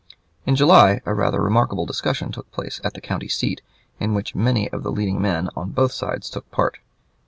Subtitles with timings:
[0.47, 3.61] In July a rather remarkable discussion took place at the county seat,
[3.99, 6.79] in which many of the leading men on both sides took part.